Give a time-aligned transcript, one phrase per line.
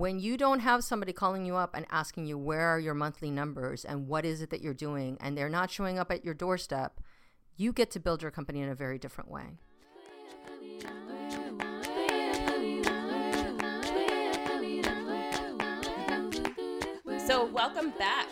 [0.00, 3.30] when you don't have somebody calling you up and asking you where are your monthly
[3.30, 6.32] numbers and what is it that you're doing and they're not showing up at your
[6.32, 7.02] doorstep,
[7.58, 9.58] you get to build your company in a very different way.
[17.26, 18.28] So, welcome back.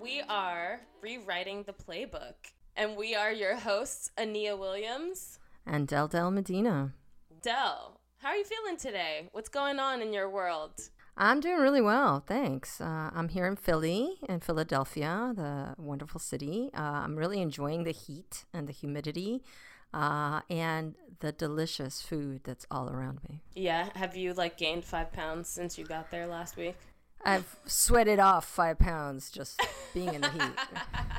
[0.00, 2.34] We are rewriting the playbook,
[2.76, 6.92] and we are your hosts, Aniyia Williams and Del Del Medina.
[7.40, 9.28] Del, how are you feeling today?
[9.32, 10.90] What's going on in your world?
[11.16, 12.80] I'm doing really well, thanks.
[12.80, 16.70] Uh, I'm here in Philly, in Philadelphia, the wonderful city.
[16.76, 19.42] Uh, I'm really enjoying the heat and the humidity.
[19.94, 23.40] Uh, and the delicious food that's all around me.
[23.54, 23.88] Yeah.
[23.94, 26.76] Have you like gained five pounds since you got there last week?
[27.24, 29.60] I've sweated off five pounds just
[29.94, 30.58] being in the heat.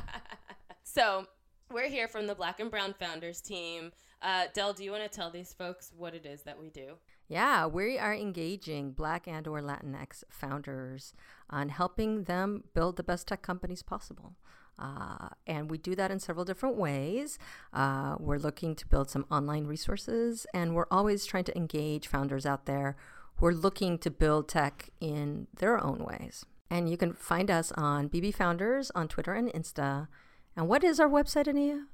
[0.84, 1.26] so
[1.71, 3.91] we're here from the Black and Brown Founders team.
[4.21, 6.95] Uh, Del, do you want to tell these folks what it is that we do?
[7.27, 11.13] Yeah, we are engaging Black and or Latinx founders
[11.49, 14.35] on helping them build the best tech companies possible.
[14.77, 17.37] Uh, and we do that in several different ways.
[17.73, 22.45] Uh, we're looking to build some online resources, and we're always trying to engage founders
[22.45, 22.95] out there
[23.35, 26.45] who are looking to build tech in their own ways.
[26.70, 30.07] And you can find us on BB Founders on Twitter and Insta.
[30.55, 31.85] And what is our website, Aniyia?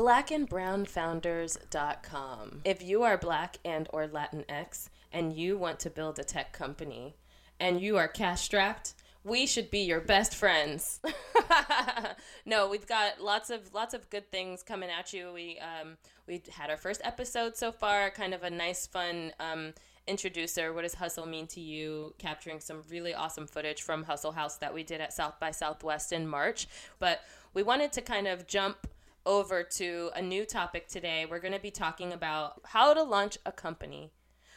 [0.00, 2.62] blackandbrownfounders.com.
[2.64, 7.16] If you are black and or Latinx and you want to build a tech company
[7.60, 11.00] and you are cash strapped, we should be your best friends.
[12.46, 15.34] no, we've got lots of lots of good things coming at you.
[15.34, 19.74] We um we had our first episode so far, kind of a nice fun um
[20.06, 20.72] introducer.
[20.72, 22.14] What does hustle mean to you?
[22.16, 26.10] Capturing some really awesome footage from Hustle House that we did at South by Southwest
[26.10, 26.68] in March.
[26.98, 27.20] But
[27.52, 28.86] we wanted to kind of jump
[29.26, 31.26] over to a new topic today.
[31.28, 34.12] We're going to be talking about how to launch a company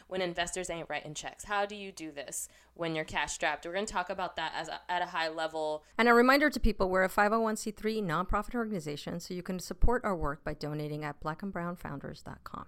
[0.06, 1.44] when investors ain't writing checks.
[1.44, 3.64] How do you do this when you're cash strapped?
[3.64, 5.84] We're going to talk about that as a, at a high level.
[5.98, 10.16] And a reminder to people we're a 501c3 nonprofit organization, so you can support our
[10.16, 12.66] work by donating at blackandbrownfounders.com.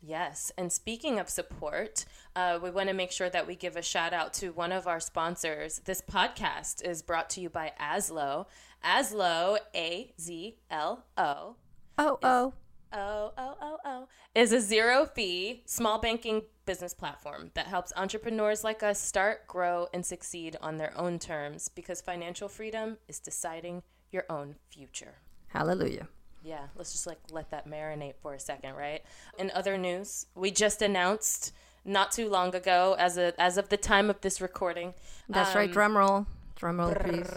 [0.00, 0.52] Yes.
[0.56, 2.04] And speaking of support,
[2.36, 4.86] uh, we want to make sure that we give a shout out to one of
[4.86, 5.80] our sponsors.
[5.84, 8.46] This podcast is brought to you by Azlo.
[8.84, 11.56] Azlo, A Z L O.
[11.98, 12.52] Oh, oh.
[12.90, 14.08] Oh, oh, oh, oh.
[14.34, 19.88] Is a zero fee small banking business platform that helps entrepreneurs like us start, grow,
[19.92, 25.16] and succeed on their own terms because financial freedom is deciding your own future.
[25.48, 26.08] Hallelujah.
[26.42, 29.02] Yeah, let's just like let that marinate for a second, right?
[29.38, 31.52] In other news, we just announced
[31.84, 34.94] not too long ago, as a as of the time of this recording.
[35.28, 35.72] That's um, right.
[35.72, 36.26] Drum roll.
[36.58, 37.30] Drum roll, please.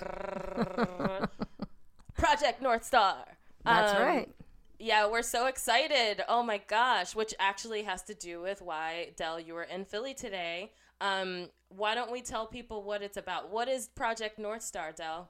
[2.17, 3.15] Project North Star.
[3.63, 4.29] That's um, right.
[4.79, 6.23] Yeah, we're so excited.
[6.27, 10.15] Oh my gosh, which actually has to do with why Del, you were in Philly
[10.15, 10.71] today.
[11.01, 13.51] Um, why don't we tell people what it's about?
[13.51, 15.29] What is Project North Star, Del?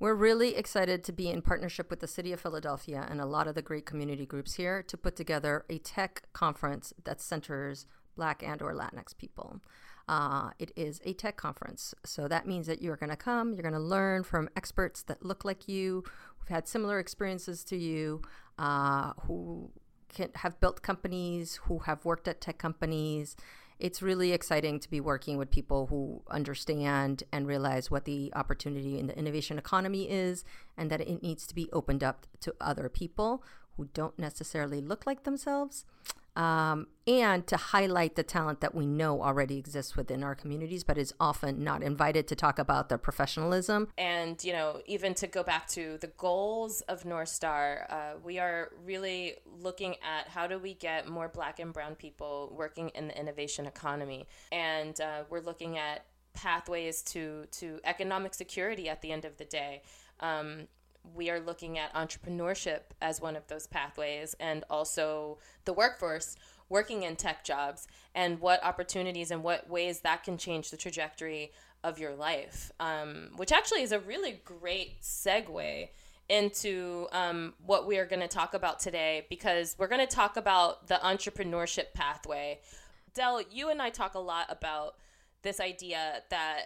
[0.00, 3.46] We're really excited to be in partnership with the City of Philadelphia and a lot
[3.46, 7.86] of the great community groups here to put together a tech conference that centers
[8.16, 9.60] Black and or Latinx people.
[10.08, 13.62] Uh, it is a tech conference, so that means that you're going to come, you're
[13.62, 16.04] going to learn from experts that look like you,
[16.38, 18.22] who've had similar experiences to you,
[18.58, 19.70] uh, who
[20.08, 23.36] can have built companies, who have worked at tech companies,
[23.78, 28.98] it's really exciting to be working with people who understand and realize what the opportunity
[28.98, 30.44] in the innovation economy is
[30.78, 33.44] and that it needs to be opened up to other people
[33.76, 35.84] who don't necessarily look like themselves
[36.36, 40.98] um, and to highlight the talent that we know already exists within our communities, but
[40.98, 43.88] is often not invited to talk about their professionalism.
[43.96, 48.38] And, you know, even to go back to the goals of North Star, uh, we
[48.38, 53.08] are really looking at how do we get more black and brown people working in
[53.08, 54.26] the innovation economy.
[54.52, 56.04] And uh, we're looking at
[56.34, 59.82] pathways to, to economic security at the end of the day.
[60.20, 60.68] Um,
[61.14, 66.36] we are looking at entrepreneurship as one of those pathways and also the workforce
[66.68, 71.52] working in tech jobs and what opportunities and what ways that can change the trajectory
[71.84, 75.88] of your life, um, which actually is a really great segue
[76.28, 80.36] into um, what we are going to talk about today because we're going to talk
[80.36, 82.58] about the entrepreneurship pathway.
[83.14, 84.96] Del, you and I talk a lot about
[85.42, 86.64] this idea that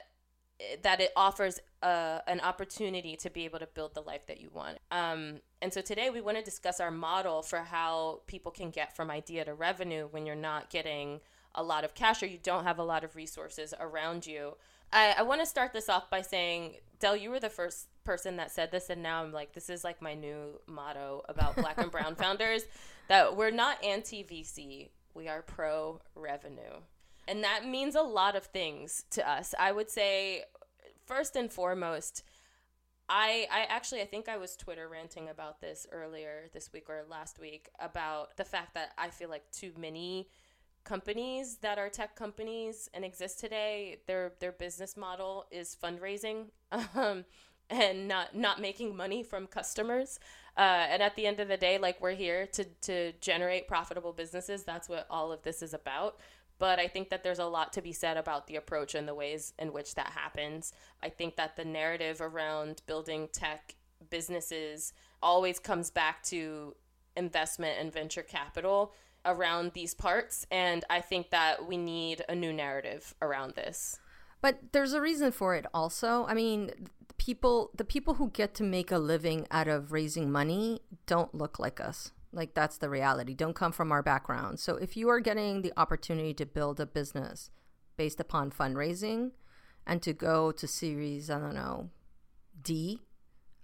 [0.82, 4.50] that it offers uh, an opportunity to be able to build the life that you
[4.52, 4.78] want.
[4.90, 8.94] Um, and so today we want to discuss our model for how people can get
[8.94, 11.20] from idea to revenue when you're not getting
[11.54, 14.56] a lot of cash or you don't have a lot of resources around you.
[14.92, 18.36] I, I want to start this off by saying, Del, you were the first person
[18.36, 21.78] that said this, and now I'm like, this is like my new motto about Black
[21.78, 22.64] and Brown founders
[23.08, 26.80] that we're not anti VC, we are pro revenue.
[27.30, 29.54] And that means a lot of things to us.
[29.56, 30.42] I would say,
[31.06, 32.24] first and foremost,
[33.08, 37.04] I, I actually I think I was Twitter ranting about this earlier this week or
[37.08, 40.28] last week about the fact that I feel like too many
[40.82, 46.46] companies that are tech companies and exist today their their business model is fundraising
[46.96, 47.24] um,
[47.68, 50.18] and not not making money from customers.
[50.56, 54.12] Uh, and at the end of the day like we're here to to generate profitable
[54.12, 54.64] businesses.
[54.64, 56.18] That's what all of this is about
[56.60, 59.14] but I think that there's a lot to be said about the approach and the
[59.14, 60.72] ways in which that happens.
[61.02, 63.74] I think that the narrative around building tech
[64.10, 64.92] businesses
[65.22, 66.76] always comes back to
[67.16, 68.92] investment and venture capital
[69.24, 70.46] around these parts.
[70.50, 73.98] And I think that we need a new narrative around this.
[74.42, 76.26] But there's a reason for it also.
[76.28, 76.72] I mean,
[77.16, 81.58] people the people who get to make a living out of raising money don't look
[81.58, 82.12] like us.
[82.32, 83.34] Like that's the reality.
[83.34, 84.60] Don't come from our background.
[84.60, 87.50] So if you are getting the opportunity to build a business
[87.96, 89.32] based upon fundraising
[89.86, 91.90] and to go to series, I don't know,
[92.62, 93.00] D,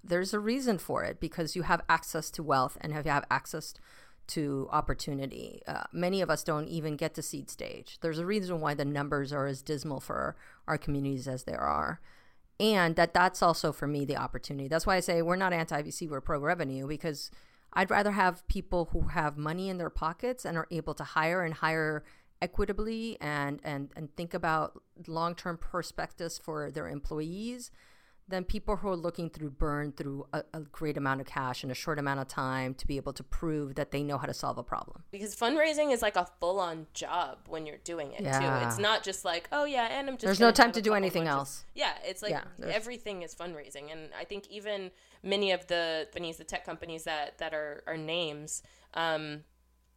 [0.03, 3.27] there's a reason for it because you have access to wealth and have, you have
[3.31, 3.75] access
[4.29, 5.63] to opportunity.
[5.67, 7.99] Uh, many of us don't even get to seed stage.
[8.01, 10.37] There's a reason why the numbers are as dismal for
[10.67, 12.01] our communities as there are.
[12.59, 14.69] And that that's also for me the opportunity.
[14.69, 17.31] That's why I say we're not anti VC, we're pro revenue because
[17.76, 21.43] I'd rather have people who have money in their pockets and are able to hire
[21.43, 22.05] and hire
[22.40, 27.70] equitably and and and think about long-term perspectives for their employees
[28.28, 31.70] than people who are looking through burn through a, a, great amount of cash in
[31.70, 34.34] a short amount of time to be able to prove that they know how to
[34.34, 35.05] solve a problem.
[35.12, 38.40] Because fundraising is like a full on job when you're doing it yeah.
[38.40, 38.67] too.
[38.67, 41.28] It's not just like, oh yeah, and I'm just There's no time to do anything
[41.28, 41.64] else.
[41.75, 43.93] Yeah, it's like yeah, everything is fundraising.
[43.93, 44.90] And I think even
[45.22, 48.62] many of the companies, the tech companies that that are are names,
[48.94, 49.44] um,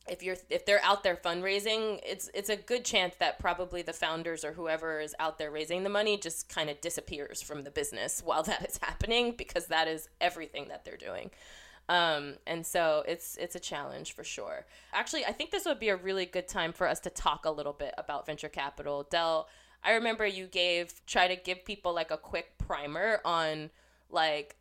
[0.08, 3.94] if you're if they're out there fundraising, it's it's a good chance that probably the
[3.94, 7.72] founders or whoever is out there raising the money just kind of disappears from the
[7.72, 11.32] business while that is happening because that is everything that they're doing.
[11.90, 14.66] Um, and so it's it's a challenge for sure.
[14.94, 17.52] Actually, I think this would be a really good time for us to talk a
[17.52, 19.08] little bit about venture capital.
[19.10, 19.48] Del,
[19.84, 23.72] I remember you gave try to give people like a quick primer on
[24.12, 24.56] like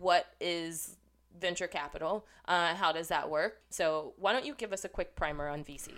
[0.00, 0.96] what is
[1.38, 2.26] venture capital.
[2.46, 3.60] Uh, how does that work?
[3.70, 5.92] So, why don't you give us a quick primer on VC?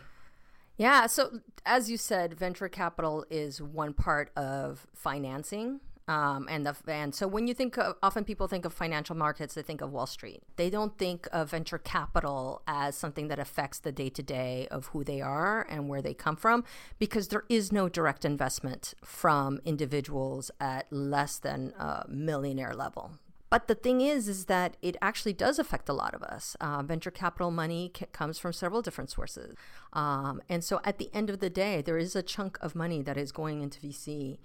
[0.77, 1.06] Yeah.
[1.06, 5.81] So, as you said, venture capital is one part of financing.
[6.09, 9.55] Um, and the and so when you think of, often people think of financial markets,
[9.55, 10.43] they think of Wall Street.
[10.55, 14.87] They don't think of venture capital as something that affects the day to day of
[14.89, 16.62] who they are and where they come from,
[17.00, 23.19] because there is no direct investment from individuals at less than a millionaire level.
[23.56, 26.58] But the thing is, is that it actually does affect a lot of us.
[26.61, 29.56] Uh, venture capital money c- comes from several different sources.
[29.94, 33.00] Um, and so at the end of the day, there is a chunk of money
[33.00, 34.37] that is going into VC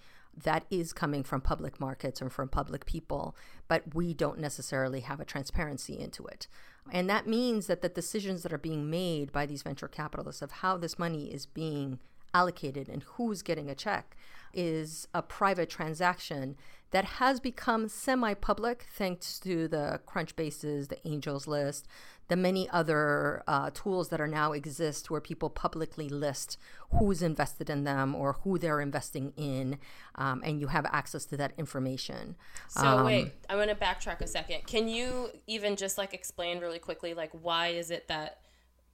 [0.46, 3.36] that is coming from public markets or from public people,
[3.68, 6.48] but we don't necessarily have a transparency into it.
[6.90, 10.52] And that means that the decisions that are being made by these venture capitalists of
[10.52, 12.00] how this money is being
[12.34, 14.16] allocated and who's getting a check
[14.54, 16.56] is a private transaction
[16.92, 21.88] that has become semi public thanks to the Crunchbases, the Angels List,
[22.28, 26.58] the many other uh, tools that are now exist where people publicly list
[26.98, 29.78] who's invested in them or who they're investing in,
[30.16, 32.36] um, and you have access to that information.
[32.70, 34.66] So um, wait, I want to backtrack a second.
[34.66, 38.40] Can you even just like explain really quickly, like why is it that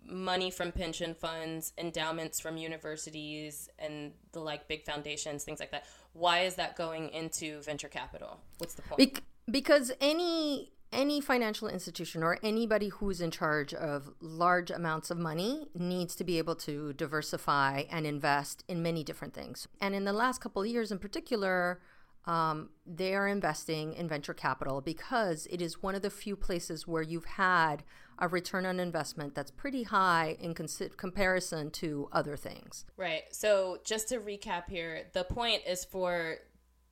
[0.05, 5.85] money from pension funds, endowments from universities, and the like big foundations, things like that.
[6.13, 8.39] Why is that going into venture capital?
[8.57, 8.97] What's the point?
[8.97, 15.17] Be- because any any financial institution or anybody who's in charge of large amounts of
[15.17, 19.67] money needs to be able to diversify and invest in many different things.
[19.81, 21.81] And in the last couple of years in particular,
[22.25, 26.87] um, they are investing in venture capital because it is one of the few places
[26.87, 27.83] where you've had
[28.19, 32.85] a return on investment that's pretty high in comparison to other things.
[32.95, 33.23] Right.
[33.31, 36.37] So, just to recap here, the point is for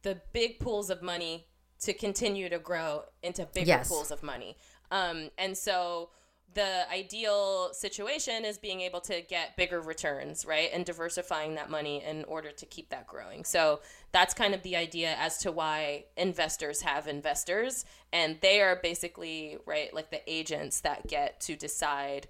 [0.03, 1.47] the big pools of money
[1.81, 3.89] to continue to grow into bigger yes.
[3.89, 4.57] pools of money.
[4.91, 6.09] Um, and so,
[6.55, 10.69] the ideal situation is being able to get bigger returns, right?
[10.73, 13.43] And diversifying that money in order to keep that growing.
[13.43, 13.81] So
[14.13, 17.83] that's kind of the idea as to why investors have investors.
[18.13, 22.27] And they are basically, right, like the agents that get to decide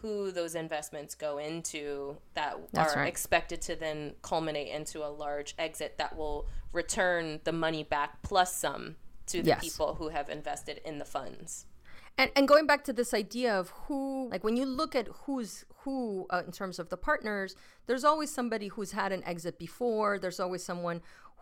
[0.00, 3.08] who those investments go into that that's are right.
[3.08, 8.56] expected to then culminate into a large exit that will return the money back plus
[8.56, 9.60] some to the yes.
[9.60, 11.66] people who have invested in the funds.
[12.18, 15.64] And, and going back to this idea of who, like when you look at who's
[15.84, 20.18] who uh, in terms of the partners, there's always somebody who's had an exit before.
[20.18, 21.00] There's always someone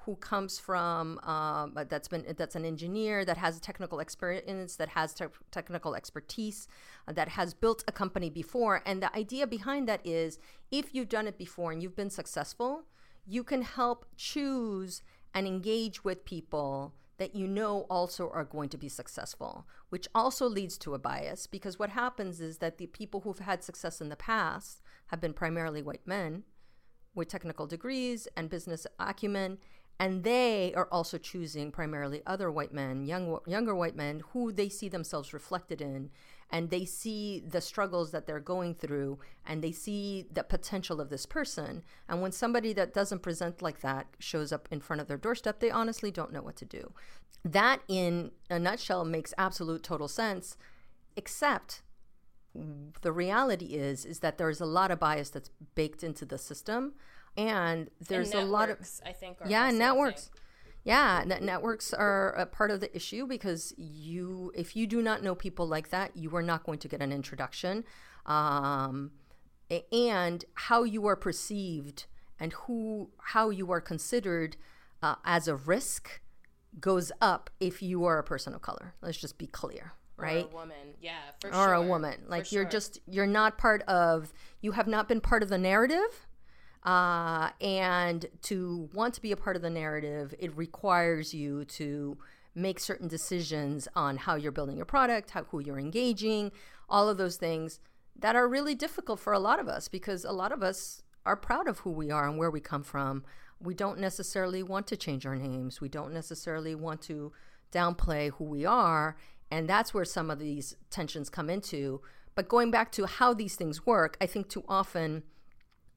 [0.08, 5.12] who comes from um, that's been that's an engineer that has technical experience that has
[5.12, 6.66] te- technical expertise
[7.06, 10.38] uh, that has built a company before and the idea behind that is
[10.70, 12.84] if you've done it before and you've been successful
[13.26, 15.02] you can help choose
[15.34, 20.46] and engage with people that you know also are going to be successful, which also
[20.46, 24.08] leads to a bias because what happens is that the people who've had success in
[24.08, 26.44] the past have been primarily white men
[27.14, 29.58] with technical degrees and business acumen
[30.00, 34.68] and they are also choosing primarily other white men, young younger white men who they
[34.68, 36.10] see themselves reflected in
[36.50, 41.10] and they see the struggles that they're going through and they see the potential of
[41.10, 41.82] this person.
[42.08, 45.60] And when somebody that doesn't present like that shows up in front of their doorstep,
[45.60, 46.92] they honestly don't know what to do.
[47.44, 50.56] That, in a nutshell, makes absolute total sense,
[51.16, 51.82] except
[53.02, 56.94] the reality is is that there's a lot of bias that's baked into the system
[57.36, 60.30] and there's and a lot of i think yeah networks
[60.88, 65.22] yeah, net- networks are a part of the issue because you, if you do not
[65.22, 67.84] know people like that, you are not going to get an introduction.
[68.24, 69.10] Um,
[69.92, 72.06] and how you are perceived
[72.40, 74.56] and who, how you are considered
[75.02, 76.22] uh, as a risk
[76.80, 78.94] goes up if you are a person of color.
[79.02, 80.46] Let's just be clear right?
[80.46, 81.72] Or a woman, yeah, or sure.
[81.74, 82.22] a woman.
[82.26, 82.70] Like For you're sure.
[82.70, 84.32] just you're not part of.
[84.60, 86.26] You have not been part of the narrative
[86.84, 92.18] uh, and to want to be a part of the narrative, it requires you to
[92.54, 96.50] make certain decisions on how you're building your product, how who you're engaging,
[96.88, 97.80] all of those things
[98.18, 101.36] that are really difficult for a lot of us because a lot of us are
[101.36, 103.24] proud of who we are and where we come from.
[103.60, 105.80] We don't necessarily want to change our names.
[105.80, 107.32] We don't necessarily want to
[107.72, 109.16] downplay who we are.
[109.50, 112.00] And that's where some of these tensions come into.
[112.34, 115.22] But going back to how these things work, I think too often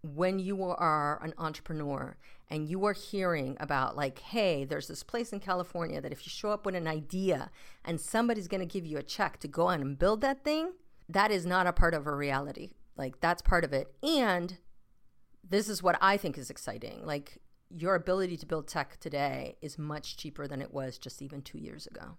[0.04, 2.18] when you are an entrepreneur
[2.50, 6.30] and you are hearing about like hey there's this place in california that if you
[6.32, 7.52] show up with an idea
[7.86, 10.72] and somebody's going to give you a check to go on and build that thing
[11.12, 12.72] that is not a part of a reality.
[12.96, 13.94] Like that's part of it.
[14.02, 14.58] And
[15.48, 17.06] this is what i think is exciting.
[17.06, 17.40] Like
[17.70, 21.58] your ability to build tech today is much cheaper than it was just even two
[21.58, 22.18] years ago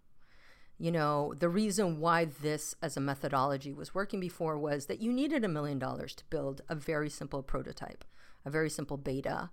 [0.82, 5.12] you know, the reason why this as a methodology was working before was that you
[5.12, 8.04] needed a million dollars to build a very simple prototype,
[8.44, 9.50] a very simple beta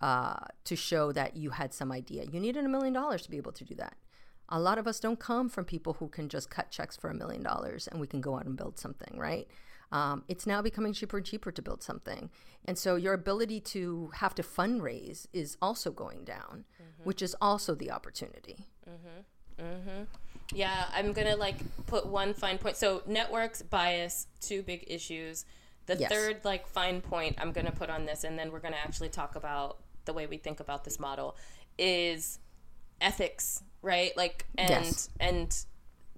[0.00, 2.24] uh, to show that you had some idea.
[2.24, 3.96] You needed a million dollars to be able to do that.
[4.48, 7.14] A lot of us don't come from people who can just cut checks for a
[7.14, 9.46] million dollars and we can go out and build something, right?
[9.90, 12.30] Um, it's now becoming cheaper and cheaper to build something.
[12.64, 17.02] And so your ability to have to fundraise is also going down, mm-hmm.
[17.04, 18.68] which is also the opportunity.
[18.88, 19.62] Mm-hmm.
[19.62, 20.04] Mm-hmm.
[20.54, 21.56] Yeah, I'm gonna like
[21.86, 22.76] put one fine point.
[22.76, 25.44] So networks bias, two big issues.
[25.86, 26.10] The yes.
[26.10, 29.36] third like fine point I'm gonna put on this, and then we're gonna actually talk
[29.36, 31.36] about the way we think about this model
[31.78, 32.38] is
[33.00, 34.16] ethics, right?
[34.16, 35.08] Like and yes.
[35.18, 35.56] and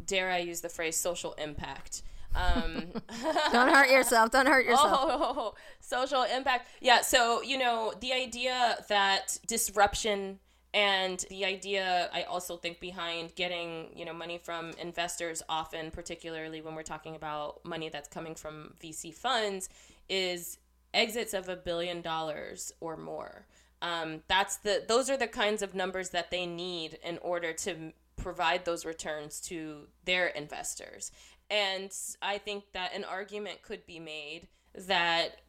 [0.04, 2.02] dare I use the phrase social impact.
[2.34, 2.86] Um,
[3.52, 4.30] don't hurt yourself.
[4.30, 5.10] Don't hurt yourself.
[5.36, 6.68] Oh, social impact.
[6.80, 7.02] Yeah.
[7.02, 10.40] So you know the idea that disruption
[10.74, 16.60] and the idea i also think behind getting you know money from investors often particularly
[16.60, 19.70] when we're talking about money that's coming from vc funds
[20.08, 20.58] is
[20.94, 23.46] exits of a billion dollars or more.
[23.82, 27.92] Um, that's the those are the kinds of numbers that they need in order to
[28.16, 31.10] provide those returns to their investors.
[31.50, 31.90] And
[32.22, 35.42] i think that an argument could be made that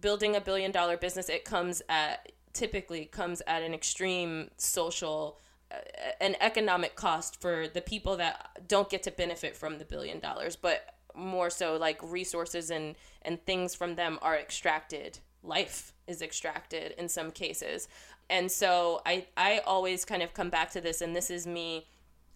[0.00, 5.38] building a billion dollar business it comes at typically comes at an extreme social
[5.70, 5.76] uh,
[6.20, 10.56] an economic cost for the people that don't get to benefit from the billion dollars
[10.56, 16.94] but more so like resources and and things from them are extracted life is extracted
[16.98, 17.88] in some cases.
[18.30, 21.86] And so i i always kind of come back to this and this is me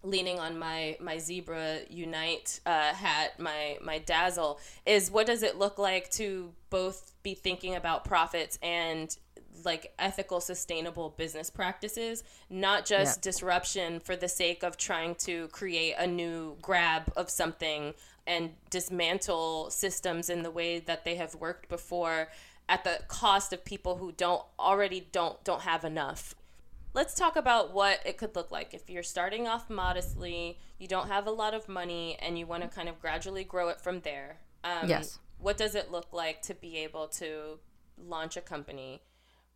[0.03, 5.57] leaning on my my Zebras Unite uh, hat my my dazzle is what does it
[5.57, 9.17] look like to both be thinking about profits and
[9.65, 13.21] like ethical sustainable business practices not just yeah.
[13.21, 17.93] disruption for the sake of trying to create a new grab of something
[18.25, 22.27] and dismantle systems in the way that they have worked before
[22.67, 26.35] at the cost of people who don't already don't don't have enough.
[26.93, 28.73] Let's talk about what it could look like.
[28.73, 32.63] If you're starting off modestly you don't have a lot of money and you want
[32.63, 35.19] to kind of gradually grow it from there um, yes.
[35.39, 37.59] what does it look like to be able to
[37.97, 39.01] launch a company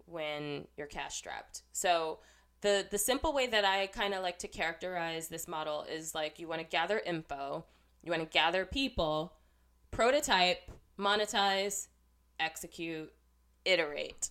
[0.06, 1.64] when you're cash strapped.
[1.72, 2.20] So
[2.62, 6.40] the the simple way that I kind of like to characterize this model is like
[6.40, 7.66] you want to gather info
[8.04, 9.34] You want to gather people,
[9.92, 11.88] prototype, monetize,
[12.40, 13.12] execute,
[13.66, 14.30] iterate.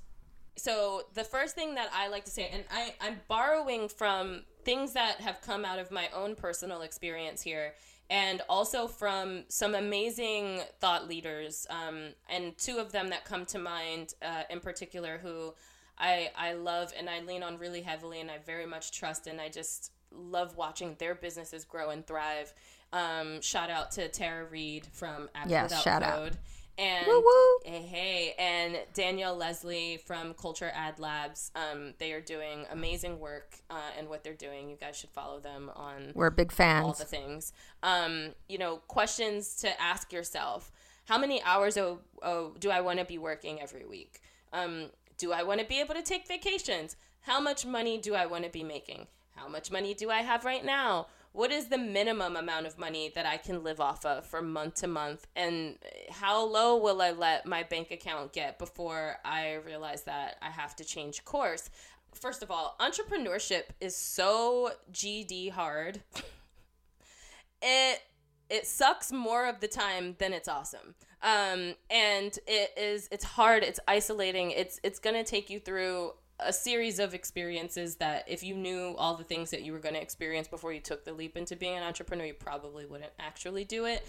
[0.56, 4.92] So the first thing that I like to say, and I, I'm borrowing from things
[4.92, 7.74] that have come out of my own personal experience here,
[8.10, 13.58] and also from some amazing thought leaders, um, and two of them that come to
[13.58, 15.54] mind uh, in particular, who
[15.96, 19.40] I I love and I lean on really heavily, and I very much trust, and
[19.40, 22.52] I just love watching their businesses grow and thrive.
[22.92, 26.32] Um, shout out to Tara Reed from Apps Yes, Without shout Code.
[26.32, 26.38] out.
[26.80, 27.58] And Woo woo.
[27.62, 31.50] hey, hey, and Danielle Leslie from Culture Ad Labs.
[31.54, 35.40] Um, they are doing amazing work, uh, and what they're doing, you guys should follow
[35.40, 37.52] them on We're big fans all the things.
[37.82, 40.72] Um, you know, questions to ask yourself:
[41.04, 44.22] How many hours oh, oh, do I want to be working every week?
[44.54, 44.86] Um,
[45.18, 46.96] do I want to be able to take vacations?
[47.20, 49.06] How much money do I want to be making?
[49.36, 51.08] How much money do I have right now?
[51.32, 54.76] What is the minimum amount of money that I can live off of from month
[54.76, 55.26] to month?
[55.36, 55.78] And
[56.10, 60.74] how low will I let my bank account get before I realize that I have
[60.76, 61.70] to change course?
[62.12, 66.02] First of all, entrepreneurship is so GD hard.
[67.62, 68.02] it
[68.48, 73.62] it sucks more of the time than it's awesome um, and it is it's hard
[73.62, 76.12] it's isolating it's it's gonna take you through
[76.44, 79.94] a series of experiences that if you knew all the things that you were going
[79.94, 83.64] to experience before you took the leap into being an entrepreneur you probably wouldn't actually
[83.64, 84.06] do it.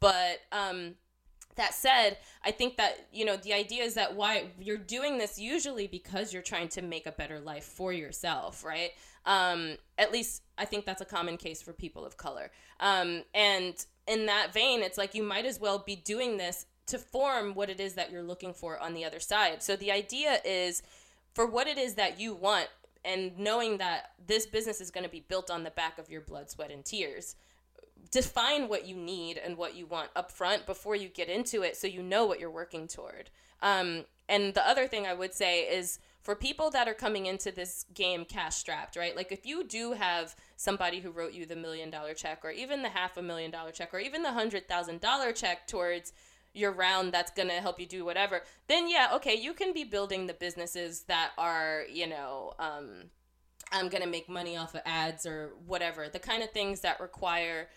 [0.00, 0.94] But um,
[1.56, 5.38] that said i think that you know the idea is that why you're doing this
[5.38, 8.90] usually because you're trying to make a better life for yourself right?
[9.26, 12.50] Um, at least i think that's a common case for people of color.
[12.78, 13.74] Um, and
[14.06, 17.70] in that vein it's like you might as well be doing this to form what
[17.70, 19.62] it is that you're looking for on the other side.
[19.62, 20.82] So the idea is
[21.34, 22.68] for what it is that you want
[23.04, 26.20] and knowing that this business is going to be built on the back of your
[26.20, 27.36] blood sweat and tears
[28.10, 31.76] define what you need and what you want up front before you get into it
[31.76, 33.30] so you know what you're working toward.
[33.62, 37.50] Um, and the other thing i would say is for people that are coming into
[37.50, 39.16] this game cash strapped right?
[39.16, 42.82] Like if you do have somebody who wrote you the million dollar check or even
[42.82, 46.12] the half a million dollar check or even the hundred thousand dollar check towards
[46.52, 49.84] your round that's going to help you do whatever then yeah okay you can be
[49.84, 53.04] building the businesses that are you know um,
[53.72, 57.00] i'm going to make money off of ads or whatever the kind of things that
[57.00, 57.68] require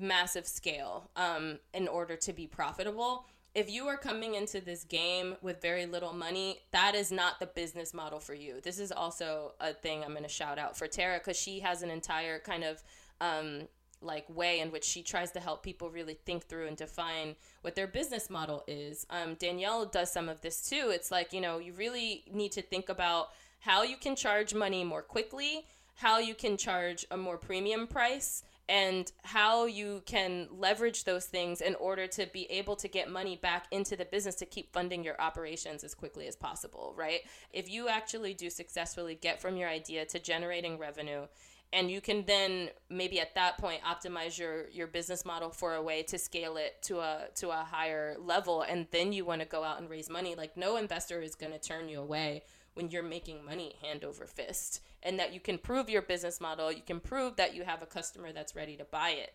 [0.00, 3.24] massive scale um, in order to be profitable.
[3.54, 7.46] If you are coming into this game with very little money that is not the
[7.46, 8.60] business model for you.
[8.62, 11.82] This is also a thing i'm going to shout out for tara because she has
[11.82, 12.82] an entire kind of
[13.20, 13.62] um,
[14.00, 17.74] like way in which she tries to help people really think through and define what
[17.74, 19.06] their business model is.
[19.10, 20.90] Um, Danielle does some of this too.
[20.92, 23.28] It's like you know you really need to think about
[23.60, 28.44] how you can charge money more quickly, how you can charge a more premium price,
[28.68, 33.34] and how you can leverage those things in order to be able to get money
[33.34, 37.20] back into the business to keep funding your operations as quickly as possible, right?
[37.52, 41.26] If you actually do successfully get from your idea to generating revenue
[41.72, 45.82] and you can then maybe at that point optimize your your business model for a
[45.82, 48.62] way to scale it to a to a higher level.
[48.62, 50.34] And then you want to go out and raise money.
[50.34, 52.42] Like no investor is going to turn you away
[52.74, 54.82] when you're making money hand over fist.
[55.02, 56.72] And that you can prove your business model.
[56.72, 59.34] You can prove that you have a customer that's ready to buy it.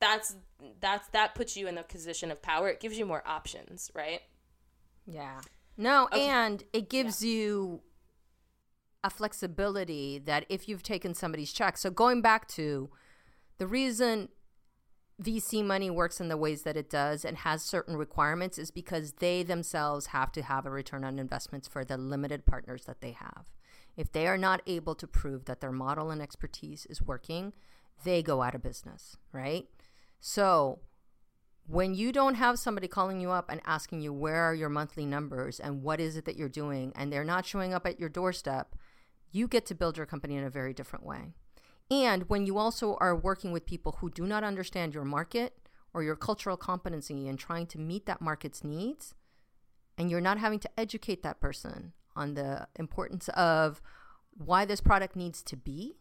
[0.00, 0.36] That's
[0.80, 2.68] that's that puts you in a position of power.
[2.68, 4.20] It gives you more options right?
[5.06, 5.40] Yeah.
[5.76, 7.80] No, and it gives you
[9.04, 11.76] a flexibility that if you've taken somebody's check.
[11.76, 12.88] So going back to
[13.58, 14.30] the reason
[15.22, 19.12] VC money works in the ways that it does and has certain requirements is because
[19.20, 23.12] they themselves have to have a return on investments for the limited partners that they
[23.12, 23.52] have.
[23.96, 27.52] If they are not able to prove that their model and expertise is working,
[28.02, 29.66] they go out of business, right?
[30.18, 30.80] So
[31.66, 35.06] when you don't have somebody calling you up and asking you where are your monthly
[35.06, 38.08] numbers and what is it that you're doing and they're not showing up at your
[38.08, 38.74] doorstep
[39.34, 41.34] you get to build your company in a very different way.
[41.90, 45.58] And when you also are working with people who do not understand your market
[45.92, 49.14] or your cultural competency and trying to meet that market's needs
[49.98, 53.82] and you're not having to educate that person on the importance of
[54.30, 55.96] why this product needs to be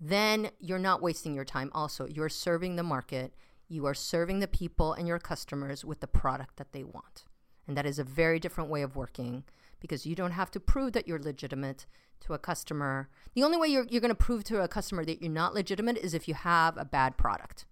[0.00, 2.06] then you're not wasting your time also.
[2.06, 3.34] You're serving the market.
[3.68, 7.24] You are serving the people and your customers with the product that they want.
[7.68, 9.44] And that is a very different way of working
[9.80, 11.86] because you don't have to prove that you're legitimate
[12.20, 13.08] to a customer.
[13.34, 15.98] The only way you're, you're going to prove to a customer that you're not legitimate
[15.98, 17.64] is if you have a bad product.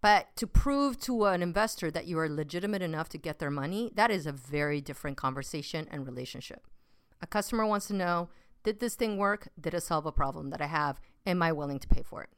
[0.00, 3.90] But to prove to an investor that you are legitimate enough to get their money,
[3.94, 6.66] that is a very different conversation and relationship.
[7.22, 8.28] A customer wants to know
[8.62, 9.48] did this thing work?
[9.60, 11.00] Did it solve a problem that I have?
[11.24, 12.30] Am I willing to pay for it?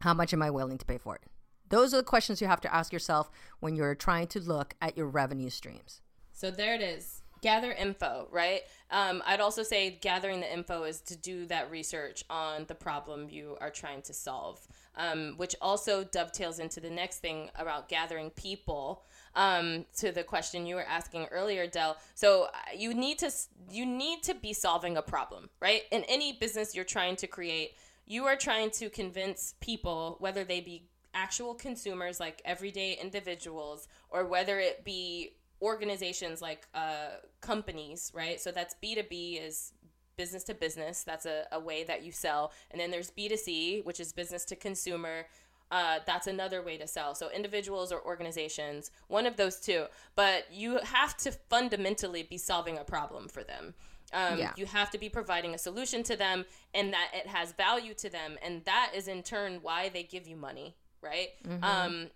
[0.00, 1.22] How much am I willing to pay for it?
[1.68, 4.96] Those are the questions you have to ask yourself when you're trying to look at
[4.96, 6.00] your revenue streams.
[6.32, 7.22] So there it is.
[7.46, 8.62] Gather info, right?
[8.90, 13.28] Um, I'd also say gathering the info is to do that research on the problem
[13.30, 18.30] you are trying to solve, um, which also dovetails into the next thing about gathering
[18.30, 19.04] people.
[19.36, 21.96] Um, to the question you were asking earlier, Del.
[22.16, 23.30] So uh, you need to
[23.70, 25.82] you need to be solving a problem, right?
[25.92, 30.60] In any business you're trying to create, you are trying to convince people, whether they
[30.60, 37.08] be actual consumers like everyday individuals or whether it be organizations like uh,
[37.40, 39.72] companies right so that's b2b is
[40.16, 44.00] business to business that's a, a way that you sell and then there's b2c which
[44.00, 45.26] is business to consumer
[45.72, 50.46] uh, that's another way to sell so individuals or organizations one of those two but
[50.52, 53.74] you have to fundamentally be solving a problem for them
[54.12, 54.52] um, yeah.
[54.56, 58.08] You have to be providing a solution to them and that it has value to
[58.08, 58.38] them.
[58.40, 61.28] And that is in turn why they give you money right?
[61.46, 61.64] Mm-hmm.
[61.64, 62.10] Um,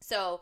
[0.00, 0.40] so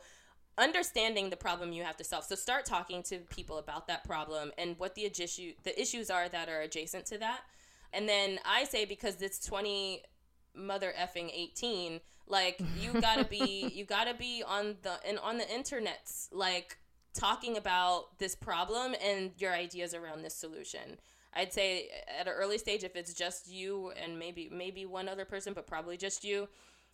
[0.58, 2.24] understanding the problem you have to solve.
[2.24, 6.28] So start talking to people about that problem and what the issue the issues are
[6.28, 7.40] that are adjacent to that.
[7.92, 10.02] And then I say because it's 20
[10.54, 15.18] mother effing 18, like you got to be you got to be on the and
[15.18, 16.78] on the internets like
[17.14, 20.98] talking about this problem and your ideas around this solution.
[21.34, 21.88] I'd say
[22.20, 25.66] at an early stage if it's just you and maybe maybe one other person but
[25.66, 26.48] probably just you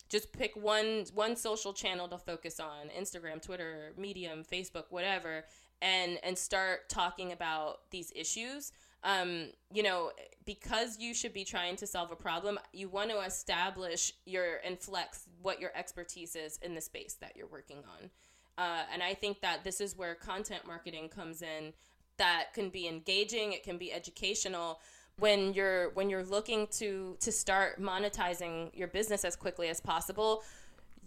[0.09, 5.45] just pick one one social channel to focus on instagram twitter medium facebook whatever
[5.81, 8.71] and and start talking about these issues.
[9.03, 10.11] Um, you know
[10.45, 14.77] because you should be trying to solve a problem you want to establish your and
[14.77, 18.09] flex what your expertise is in the space that you're working on.
[18.57, 21.71] Uh, and i think that this is where content marketing comes in
[22.17, 24.81] that can be engaging it can be educational
[25.19, 30.43] when you're when you're looking to to start monetizing your business as quickly as possible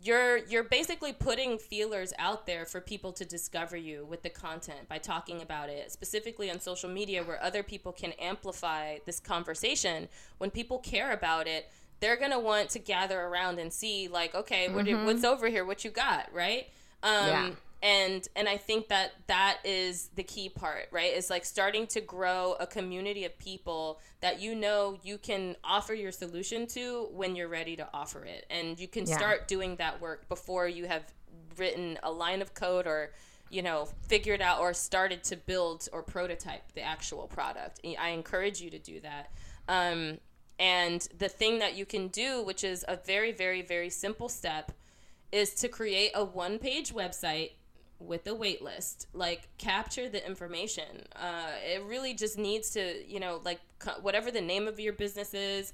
[0.02, 4.88] you're you're basically putting feelers out there for people to discover you with the content
[4.88, 10.08] by talking about it specifically on social media where other people can amplify this conversation.
[10.38, 11.70] When people care about it
[12.00, 15.06] they're going to want to gather around and see like okay mm-hmm.
[15.06, 15.64] what's over here?
[15.64, 16.28] What you got?
[16.32, 16.66] Right?
[17.02, 17.50] Um, yeah
[17.82, 21.14] and and i think that that is the key part right?
[21.14, 25.94] Is like starting to grow a community of people that you know you can offer
[25.94, 28.46] your solution to when you're ready to offer it.
[28.50, 29.16] And you can yeah.
[29.16, 31.02] start doing that work before you have
[31.56, 33.12] written a line of code or
[33.50, 37.80] you know figured out or started to build or prototype the actual product.
[37.98, 39.30] I encourage you to do that.
[39.68, 40.18] Um,
[40.58, 44.70] and the thing that you can do which is a very very very simple step
[45.30, 47.52] is to create a one page website
[48.06, 53.20] with the wait list like capture the information uh, it really just needs to you
[53.20, 53.60] know like
[54.00, 55.72] whatever the name of your business is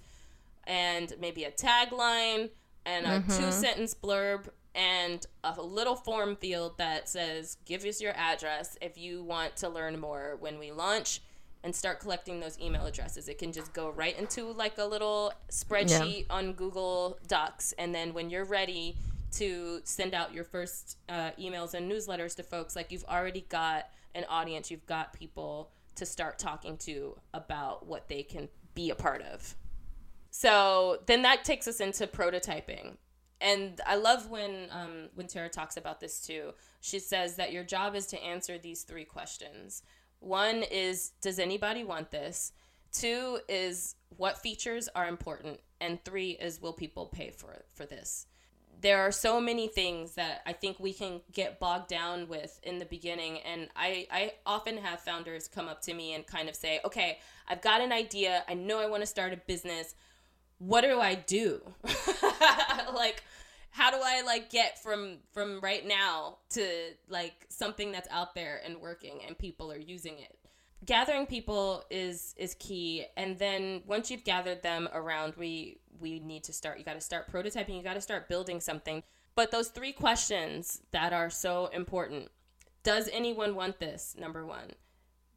[0.67, 2.51] and maybe a tagline
[2.85, 3.37] and a mm-hmm.
[3.37, 8.97] two sentence blurb and a little form field that says give us your address if
[8.97, 11.21] you want to learn more when we launch
[11.65, 15.33] and start collecting those email addresses it can just go right into like a little
[15.51, 16.35] spreadsheet yeah.
[16.35, 18.97] on google docs and then when you're ready
[19.33, 23.89] to send out your first uh, emails and newsletters to folks, like you've already got
[24.15, 28.95] an audience, you've got people to start talking to about what they can be a
[28.95, 29.55] part of.
[30.31, 32.97] So then that takes us into prototyping.
[33.41, 36.55] And I love when um, when Tara talks about this too.
[36.81, 39.83] She says that your job is to answer these three questions.
[40.21, 42.53] One is, does anybody want this?
[42.93, 45.61] Two is, what features are important?
[45.81, 48.27] And three is, will people pay for for this?
[48.81, 52.79] There are so many things that I think we can get bogged down with in
[52.79, 53.39] the beginning.
[53.41, 57.19] And I, I often have founders come up to me and kind of say, okay,
[57.49, 58.45] I've got an idea.
[58.49, 59.95] I know I want to start a business.
[60.59, 61.61] What do I do?
[62.95, 63.25] like,
[63.71, 66.67] how do I like get from from right now to
[67.09, 70.37] like something that's out there and working and people are using it?
[70.85, 73.07] Gathering people is is key.
[73.17, 76.79] And then once you've gathered them around, we we need to start.
[76.79, 79.03] You got to start prototyping, you got to start building something.
[79.35, 82.29] But those three questions that are so important
[82.83, 84.15] Does anyone want this?
[84.19, 84.73] Number one.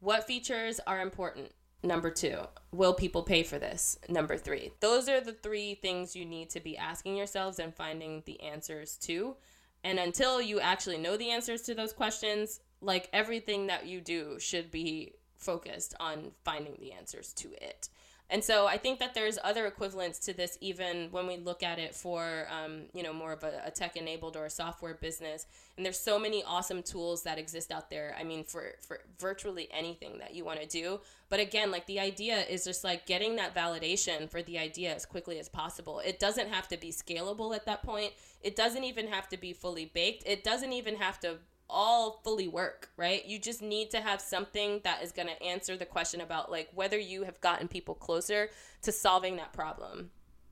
[0.00, 1.52] What features are important?
[1.84, 2.38] Number two,
[2.70, 3.98] will people pay for this?
[4.08, 4.70] Number three.
[4.80, 8.96] Those are the three things you need to be asking yourselves and finding the answers
[8.98, 9.36] to.
[9.82, 14.38] And until you actually know the answers to those questions, like everything that you do
[14.38, 17.88] should be focused on finding the answers to it.
[18.30, 21.78] And so I think that there's other equivalents to this even when we look at
[21.78, 25.46] it for, um, you know, more of a, a tech enabled or a software business.
[25.76, 28.16] And there's so many awesome tools that exist out there.
[28.18, 31.00] I mean, for, for virtually anything that you want to do.
[31.28, 35.04] But again, like the idea is just like getting that validation for the idea as
[35.04, 36.00] quickly as possible.
[36.00, 38.12] It doesn't have to be scalable at that point.
[38.42, 40.24] It doesn't even have to be fully baked.
[40.26, 41.36] It doesn't even have to
[41.72, 43.24] all fully work, right?
[43.24, 46.68] You just need to have something that is going to answer the question about like
[46.74, 48.50] whether you have gotten people closer
[48.82, 50.10] to solving that problem.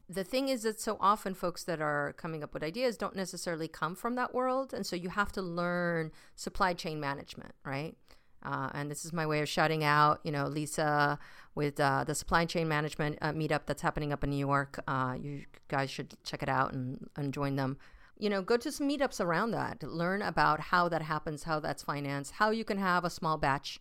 [0.08, 3.68] The thing is that so often folks that are coming up with ideas don't necessarily
[3.68, 4.74] come from that world.
[4.74, 7.96] And so you have to learn supply chain management, right?
[8.42, 11.18] Uh, and this is my way of shouting out, you know, Lisa
[11.54, 14.82] with uh, the supply chain management uh, meetup that's happening up in New York.
[14.88, 17.76] Uh, you guys should check it out and, and join them
[18.20, 19.82] you know, go to some meetups around that.
[19.82, 23.80] Learn about how that happens, how that's financed, how you can have a small batch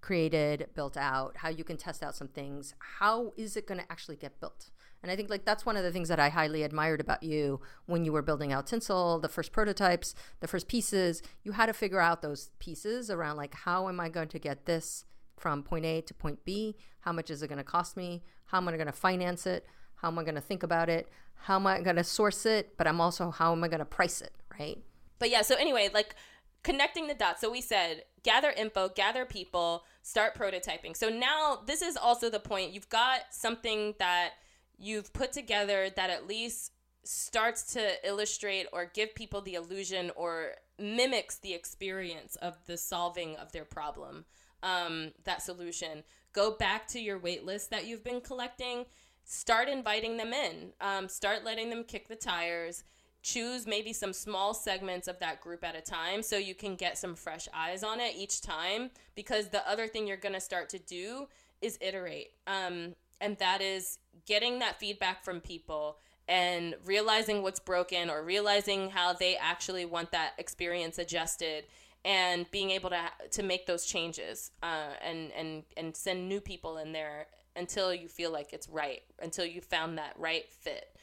[0.00, 2.74] created, built out, how you can test out some things.
[2.98, 4.70] How is it going to actually get built?
[5.02, 7.60] And I think like that's one of the things that I highly admired about you
[7.86, 11.22] when you were building out Tinsel, the first prototypes, the first pieces.
[11.42, 14.66] You had to figure out those pieces around like how am I going to get
[14.66, 15.04] this
[15.36, 16.76] from point A to point B?
[17.00, 18.22] How much is it going to cost me?
[18.46, 19.66] How am I going to finance it?
[20.00, 21.08] How am I going to think about it?
[21.34, 22.76] How am I going to source it?
[22.76, 24.32] But I'm also, how am I going to price it?
[24.58, 24.78] Right.
[25.18, 26.14] But yeah, so anyway, like
[26.62, 27.40] connecting the dots.
[27.40, 30.96] So we said gather info, gather people, start prototyping.
[30.96, 32.72] So now this is also the point.
[32.72, 34.32] You've got something that
[34.78, 36.72] you've put together that at least
[37.04, 43.34] starts to illustrate or give people the illusion or mimics the experience of the solving
[43.36, 44.24] of their problem,
[44.62, 46.04] um, that solution.
[46.32, 48.84] Go back to your wait list that you've been collecting
[49.28, 50.72] start inviting them in.
[50.80, 52.82] Um, start letting them kick the tires.
[53.22, 56.96] Choose maybe some small segments of that group at a time so you can get
[56.96, 58.90] some fresh eyes on it each time.
[59.14, 61.28] Because the other thing you're going to start to do
[61.60, 62.32] is iterate.
[62.46, 68.90] Um, and that is getting that feedback from people and realizing what's broken or realizing
[68.90, 71.64] how they actually want that experience adjusted
[72.04, 76.78] and being able to to make those changes uh, and and and send new people
[76.78, 77.26] in there
[77.58, 80.96] until you feel like it's right, until you found that right fit.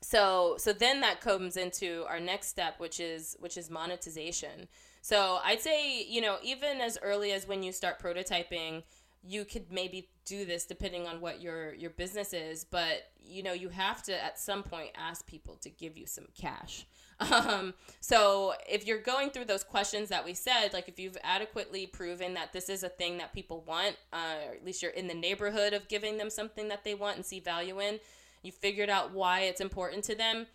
[0.00, 4.68] So so then that comes into our next step, which is which is monetization.
[5.00, 8.82] So I'd say, you know, even as early as when you start prototyping,
[9.24, 13.52] you could maybe do this depending on what your your business is, but you know,
[13.52, 16.86] you have to at some point ask people to give you some cash.
[17.20, 21.86] Um, so if you're going through those questions that we said, like if you've adequately
[21.86, 25.06] proven that this is a thing that people want, uh, or at least you're in
[25.06, 28.00] the neighborhood of giving them something that they want and see value in,
[28.42, 30.46] you figured out why it's important to them,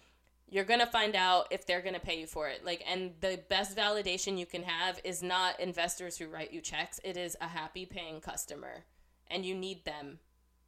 [0.50, 2.66] you're going to find out if they're going to pay you for it.
[2.66, 7.00] Like, and the best validation you can have is not investors who write you checks,
[7.04, 8.84] it is a happy paying customer.
[9.30, 10.20] And you need them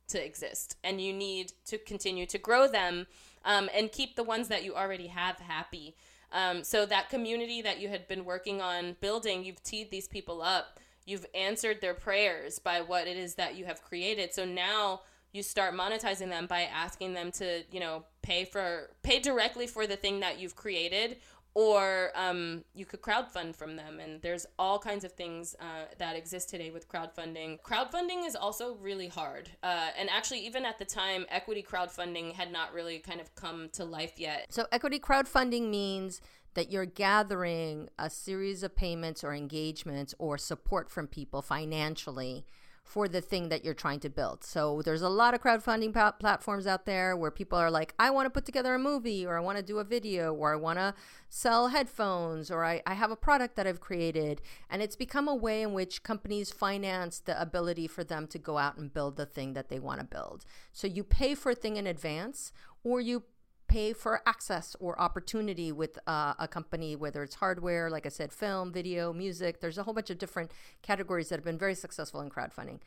[0.09, 3.07] to exist and you need to continue to grow them
[3.45, 5.95] um, and keep the ones that you already have happy.
[6.31, 10.41] Um, so that community that you had been working on building, you've teed these people
[10.41, 10.79] up.
[11.05, 14.33] You've answered their prayers by what it is that you have created.
[14.33, 19.19] So now you start monetizing them by asking them to, you know, pay for pay
[19.19, 21.17] directly for the thing that you've created
[21.53, 23.99] or um, you could crowdfund from them.
[23.99, 27.59] And there's all kinds of things uh, that exist today with crowdfunding.
[27.61, 32.51] Crowdfunding is also really hard uh, and actually even at the time equity crowdfunding had
[32.51, 34.45] not really kind of come to life yet.
[34.49, 36.21] So equity crowdfunding means
[36.53, 42.45] that you're gathering a series of payments or engagements or support from people financially
[42.89, 44.43] for the thing that you're trying to build.
[44.43, 48.09] So there's a lot of crowdfunding pa- platforms out there where people are like, I
[48.09, 50.55] want to put together a movie, or I want to do a video, or I
[50.55, 50.95] want to
[51.29, 54.41] sell headphones, or I, I have a product that I've created.
[54.71, 58.57] And it's become a way in which companies finance the ability for them to go
[58.57, 60.43] out and build the thing that they want to build.
[60.73, 62.51] So you pay for a thing in advance,
[62.83, 63.21] or you
[63.69, 68.33] pay for access or opportunity with uh, a company, whether it's hardware, like I said,
[68.33, 69.61] film, video, music.
[69.61, 70.51] There's a whole bunch of different
[70.81, 72.79] categories that have been very successful in crowdfunding.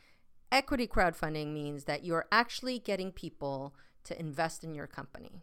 [0.51, 5.41] Equity crowdfunding means that you're actually getting people to invest in your company.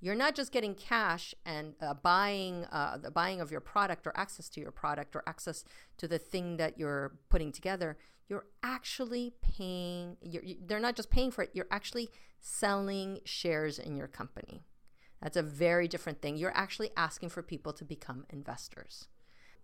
[0.00, 4.12] You're not just getting cash and uh, buying uh, the buying of your product or
[4.16, 5.64] access to your product or access
[5.98, 7.96] to the thing that you're putting together.
[8.28, 10.16] You're actually paying.
[10.22, 11.50] You're, you, they're not just paying for it.
[11.54, 12.08] You're actually
[12.40, 14.62] selling shares in your company.
[15.22, 16.36] That's a very different thing.
[16.36, 19.08] You're actually asking for people to become investors.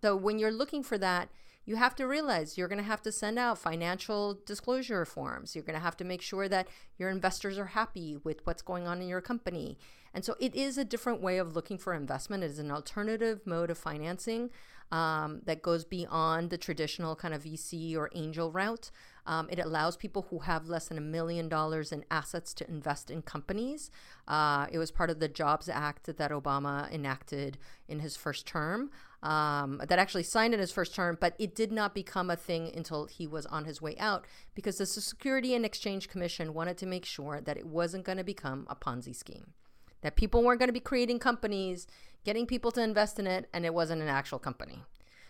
[0.01, 1.29] So when you're looking for that,
[1.65, 5.55] you have to realize you're going to have to send out financial disclosure forms.
[5.55, 8.85] You're going to have to make sure that your investors are happy with what's going
[8.85, 9.77] on in your company.
[10.13, 12.43] And so it is a different way of looking for investment.
[12.43, 14.49] It is an alternative mode of financing
[14.91, 18.91] um, that goes beyond the traditional kind of VC or angel route.
[19.25, 23.09] Um, it allows people who have less than a million dollars in assets to invest
[23.09, 23.89] in companies.
[24.27, 27.57] Uh, it was part of the Jobs Act that Obama enacted
[27.87, 28.91] in his first term.
[29.21, 32.69] Um, that actually signed in his first term, but it did not become a thing
[32.75, 36.85] until he was on his way out because the Security and Exchange Commission wanted to
[36.85, 39.53] make sure that it wasn't going to become a Ponzi scheme,
[40.01, 41.87] that people weren't going to be creating companies,
[42.25, 44.83] getting people to invest in it, and it wasn't an actual company.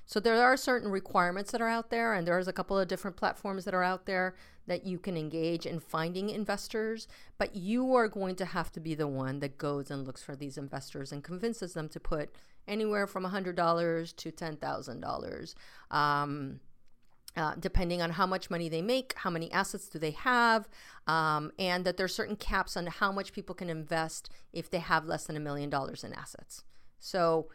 [0.05, 3.17] So there are certain requirements that are out there, and there's a couple of different
[3.17, 4.35] platforms that are out there
[4.67, 7.07] that you can engage in finding investors.
[7.37, 10.35] But you are going to have to be the one that goes and looks for
[10.35, 12.35] these investors and convinces them to put
[12.67, 15.55] anywhere from $100 to $10,000.
[15.91, 16.59] Um,
[17.35, 20.69] uh, depending on how much money they make, how many assets do they have,
[21.07, 25.05] um, and that there's certain caps on how much people can invest if they have
[25.05, 26.63] less than a million dollars in assets.
[26.99, 27.47] So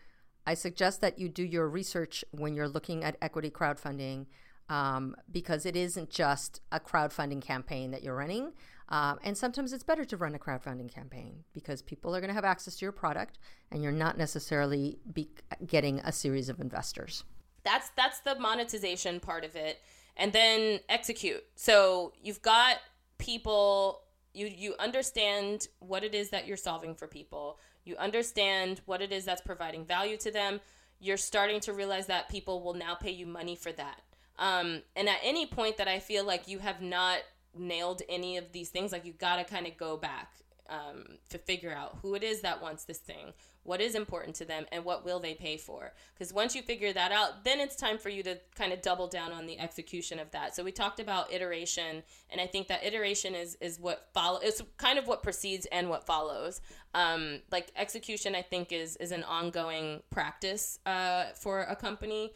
[0.49, 4.25] I suggest that you do your research when you're looking at equity crowdfunding
[4.71, 8.55] um, because it isn't just a crowdfunding campaign that you're running.
[8.89, 12.35] Um, and sometimes it's better to run a crowdfunding campaign because people are going to
[12.35, 13.39] have access to your product
[13.71, 15.29] and you're not necessarily be
[15.67, 17.25] getting a series of investors.
[17.63, 19.83] That's that's the monetization part of it.
[20.17, 21.45] And then execute.
[21.57, 22.79] So you've got
[23.19, 24.01] people
[24.33, 29.13] you you understand what it is that you're solving for people you understand what it
[29.13, 30.61] is that's providing value to them.
[31.01, 34.01] You're starting to realize that people will now pay you money for that.
[34.39, 37.19] Um, and at any point that i feel like you have not
[37.57, 40.33] nailed any of these things like you got to kind of go back
[40.69, 43.33] um, to figure out who it is that wants this thing
[43.69, 45.93] what is important to them and what will they pay for.
[46.15, 49.07] Because once you figure that out then it's time for you to kind of double
[49.07, 50.57] down on the execution of that.
[50.57, 54.63] So we talked about iteration and i think that iteration is is what follow it's
[54.79, 56.63] kind of what precedes and what follows.
[56.95, 62.33] Um, like execution i think is is an ongoing practice uh, for a company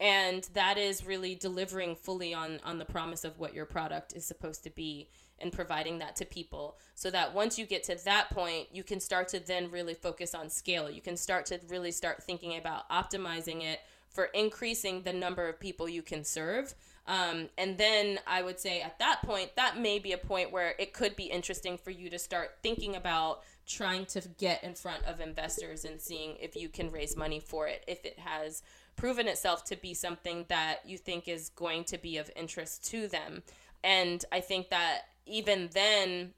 [0.00, 4.24] and that is really delivering fully on on the promise of what your product is
[4.26, 5.08] supposed to be
[5.42, 9.00] and providing that to people so that once you get to that point you can
[9.00, 10.90] start to then really focus on scale.
[10.90, 15.58] You can start to really start thinking about optimizing it for increasing the number of
[15.58, 16.74] people you can serve.
[17.06, 20.74] Um, and then i would say at that point that may be a point where
[20.78, 25.04] it could be interesting for you to start thinking about trying to get in front
[25.04, 28.62] of investors and seeing if you can raise money for it if it has
[28.94, 33.08] proven itself to be something that you think is going to be of interest to
[33.08, 33.42] them.
[33.82, 36.32] And i think that even then,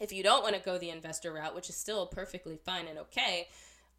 [0.00, 2.98] if you don't want to go the investor route, which is still perfectly fine and
[2.98, 3.48] okay,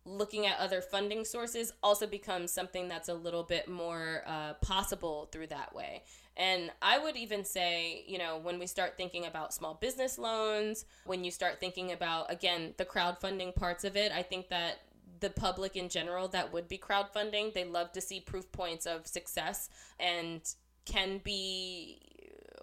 [0.06, 5.28] looking at other funding sources also becomes something that's a little bit more uh, possible
[5.32, 6.04] through that way.
[6.38, 10.86] And I would even say, you know, when we start thinking about small business loans,
[11.06, 14.82] when you start thinking about, again, the crowdfunding parts of it, I think that
[15.20, 19.08] the public in general that would be crowdfunding, they love to see proof points of
[19.08, 20.42] success and
[20.86, 22.00] can be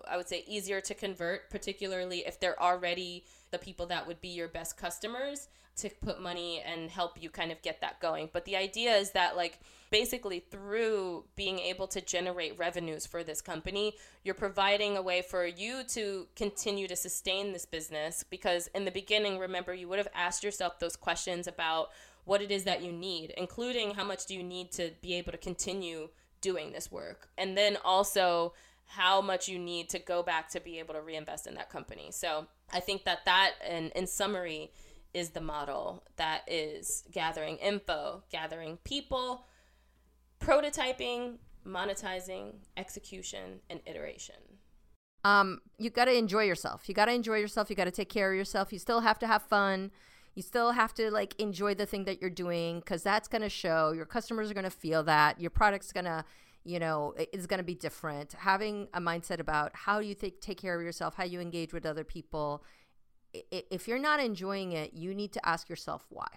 [0.09, 4.29] I would say easier to convert, particularly if they're already the people that would be
[4.29, 8.31] your best customers to put money and help you kind of get that going.
[8.33, 9.59] But the idea is that like
[9.90, 15.45] basically through being able to generate revenues for this company, you're providing a way for
[15.45, 20.09] you to continue to sustain this business because in the beginning, remember you would have
[20.14, 21.90] asked yourself those questions about
[22.25, 25.33] what it is that you need, including how much do you need to be able
[25.33, 26.09] to continue
[26.40, 27.29] doing this work.
[27.37, 28.55] And then also
[28.87, 32.11] how much you need to go back to be able to reinvest in that company.
[32.11, 34.70] So I think that that, and in summary,
[35.12, 39.47] is the model that is gathering info, gathering people,
[40.40, 44.35] prototyping, monetizing, execution, and iteration.
[45.25, 46.88] Um, you got to enjoy yourself.
[46.88, 47.70] You got to enjoy yourself.
[47.70, 48.73] You got to take care of yourself.
[48.73, 49.90] You still have to have fun.
[50.35, 53.49] You still have to like enjoy the thing that you're doing because that's going to
[53.49, 53.92] show.
[53.92, 55.40] Your customers are going to feel that.
[55.40, 56.25] Your product's going to
[56.64, 58.33] you know is going to be different.
[58.33, 61.87] Having a mindset about how you take take care of yourself how you engage with
[61.87, 62.64] other people
[63.50, 66.29] if you're not enjoying it you need to ask yourself why.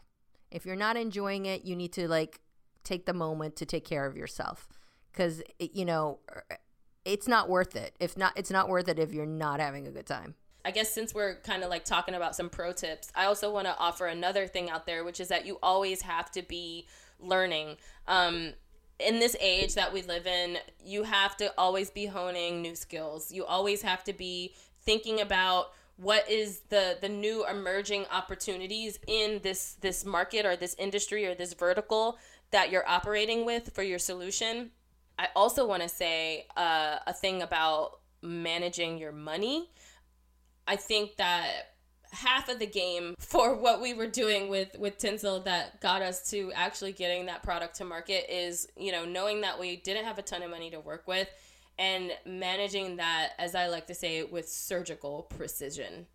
[0.52, 2.42] If you're not enjoying it you need to like
[2.84, 4.68] take the moment to take care of yourself.
[5.12, 6.44] Because you know er,
[7.06, 7.96] it's not worth it.
[8.00, 10.36] If not it's not worth it if you're not having a good time.
[10.66, 13.68] I guess since we're kind of like talking about some pro tips, I also want
[13.68, 16.88] to offer another thing out there, which is that you always have to be
[17.22, 17.78] learning.
[18.06, 18.54] Um,
[19.00, 23.32] in this age that we live in, you have to always be honing new skills.
[23.32, 29.40] You always have to be thinking about what is the the new emerging opportunities in
[29.44, 32.18] this this market or this industry or this vertical
[32.52, 34.72] that you're operating with for your solution.
[35.20, 39.70] I also want to say uh, a thing about managing your money.
[40.68, 41.77] I think that
[42.18, 46.30] half of the game for what we were doing with with tinsel that got us
[46.30, 50.18] to actually getting that product to market is you know knowing that we didn't have
[50.18, 51.30] a ton of money to work with
[51.80, 56.08] and managing that, as I like to say, with surgical precision.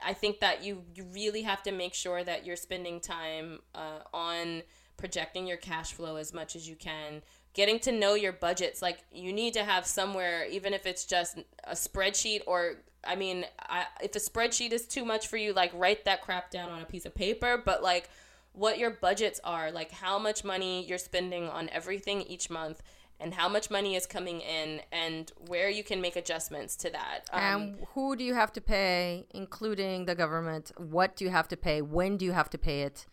[0.00, 4.00] I think that you, you really have to make sure that you're spending time uh,
[4.14, 4.62] on
[4.96, 7.22] projecting your cash flow as much as you can,
[7.54, 8.80] getting to know your budgets.
[8.80, 12.76] Like you need to have somewhere, even if it's just a spreadsheet or
[13.08, 16.50] I mean, I, if a spreadsheet is too much for you, like write that crap
[16.50, 17.60] down on a piece of paper.
[17.64, 18.10] But like,
[18.52, 22.82] what your budgets are, like how much money you're spending on everything each month,
[23.20, 27.20] and how much money is coming in, and where you can make adjustments to that.
[27.32, 30.70] Um, and who do you have to pay, including the government?
[30.76, 31.82] What do you have to pay?
[31.82, 33.06] When do you have to pay it?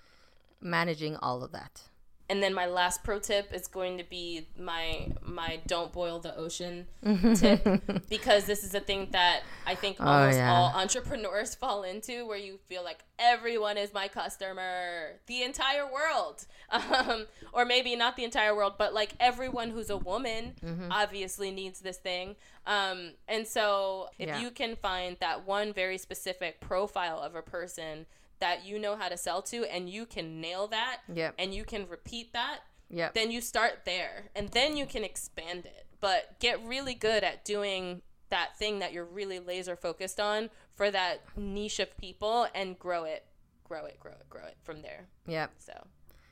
[0.61, 1.83] Managing all of that
[2.29, 6.35] and then my last pro tip is going to be my my don't boil the
[6.35, 6.87] ocean
[7.35, 7.63] tip
[8.09, 10.51] because this is a thing that I think oh, almost oh, yeah.
[10.51, 16.45] all entrepreneurs fall into where you feel like everyone is my customer the entire world
[16.71, 20.91] um, or maybe not the entire world but like everyone who's a woman mm-hmm.
[20.91, 22.35] obviously needs this thing
[22.67, 24.39] um, and so if yeah.
[24.39, 28.07] you can find that one very specific profile of a person
[28.39, 31.33] that you know how to sell to and you can nail that yep.
[31.37, 32.59] and you can repeat that,
[32.89, 33.13] yep.
[33.13, 35.85] then you start there and then you can expand it.
[35.99, 40.91] But get really good at doing that thing that you're really laser focused on for
[40.91, 43.25] that niche of people and grow it,
[43.63, 45.07] grow it, grow it, grow it from there.
[45.25, 45.47] Yeah.
[45.57, 45.87] So.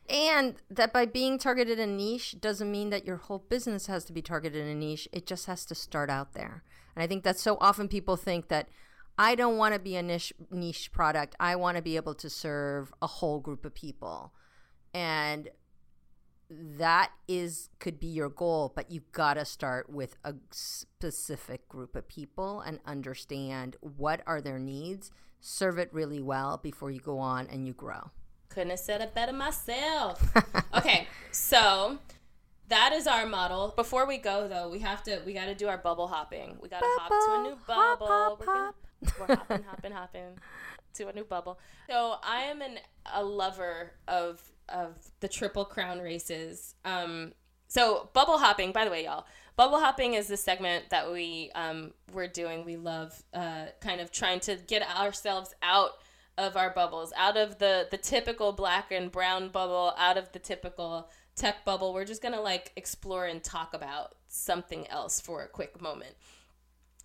[0.09, 4.13] And that by being targeted in niche doesn't mean that your whole business has to
[4.13, 5.07] be targeted in a niche.
[5.13, 6.63] It just has to start out there.
[6.95, 8.67] And I think that so often people think that
[9.17, 11.35] I don't want to be a niche niche product.
[11.39, 14.33] I want to be able to serve a whole group of people.
[14.93, 15.49] And
[16.49, 21.95] that is could be your goal, but you got to start with a specific group
[21.95, 27.19] of people and understand what are their needs, serve it really well before you go
[27.19, 28.11] on and you grow.
[28.49, 30.31] Couldn't have said it better myself.
[30.75, 31.97] okay, so
[32.67, 33.73] that is our model.
[33.75, 36.57] Before we go though, we have to we got to do our bubble hopping.
[36.61, 38.07] We got to hop to a new bubble.
[38.07, 38.75] Hop, hop, hop.
[39.19, 40.39] We're hopping, hopping, hopping
[40.95, 41.59] to a new bubble.
[41.89, 42.79] So I am an
[43.13, 46.75] a lover of of the triple crown races.
[46.85, 47.33] Um,
[47.67, 49.25] so bubble hopping, by the way, y'all.
[49.55, 52.65] Bubble hopping is the segment that we um, we're doing.
[52.65, 55.91] We love uh, kind of trying to get ourselves out
[56.37, 60.39] of our bubbles, out of the the typical black and brown bubble, out of the
[60.39, 61.93] typical tech bubble.
[61.93, 66.15] We're just gonna like explore and talk about something else for a quick moment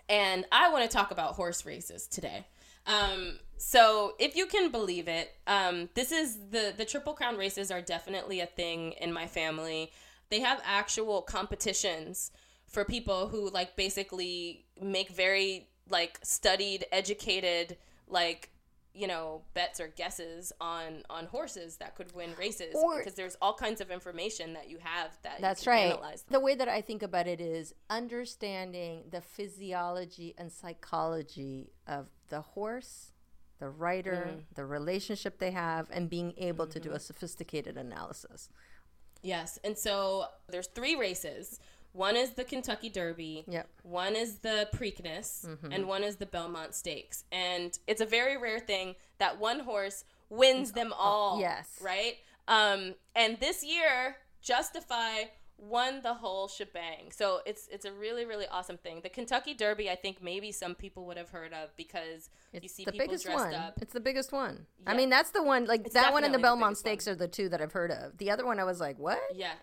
[0.09, 2.47] and I want to talk about horse races today.
[2.87, 7.71] Um, so if you can believe it, um, this is the the Triple Crown races
[7.71, 9.93] are definitely a thing in my family.
[10.31, 12.31] They have actual competitions
[12.67, 18.51] for people who like basically make very like studied, educated like
[18.99, 23.37] you know bets or guesses on on horses that could win races or, because there's
[23.41, 25.97] all kinds of information that you have that that's right
[26.29, 32.41] the way that i think about it is understanding the physiology and psychology of the
[32.41, 33.13] horse
[33.61, 34.43] the rider mm.
[34.57, 36.73] the relationship they have and being able mm-hmm.
[36.73, 37.03] to do a mm-hmm.
[37.03, 38.49] sophisticated analysis
[39.23, 41.61] yes and so there's three races
[41.93, 43.45] one is the Kentucky Derby.
[43.49, 43.69] Yep.
[43.83, 45.73] One is the Preakness, mm-hmm.
[45.73, 47.25] and one is the Belmont Stakes.
[47.33, 51.41] And it's a very rare thing that one horse wins them all.
[51.41, 51.79] Yes.
[51.81, 52.17] Right.
[52.47, 55.25] Um, and this year, Justify
[55.59, 57.11] won the whole shebang.
[57.11, 59.01] So it's it's a really really awesome thing.
[59.03, 62.69] The Kentucky Derby, I think maybe some people would have heard of because it's you
[62.69, 63.55] see the people biggest dressed one.
[63.55, 63.79] up.
[63.83, 64.67] It's the biggest one.
[64.85, 64.93] Yeah.
[64.93, 65.65] I mean, that's the one.
[65.65, 67.15] Like it's that one and the Belmont the Stakes one.
[67.15, 68.19] are the two that I've heard of.
[68.19, 69.19] The other one, I was like, what?
[69.35, 69.55] Yeah